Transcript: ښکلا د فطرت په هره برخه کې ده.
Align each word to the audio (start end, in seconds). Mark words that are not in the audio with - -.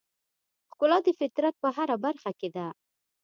ښکلا 0.71 0.97
د 1.05 1.07
فطرت 1.19 1.55
په 1.63 1.69
هره 1.75 1.95
برخه 2.05 2.31
کې 2.39 2.49
ده. 2.55 2.67